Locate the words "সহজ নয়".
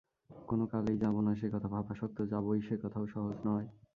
3.07-3.67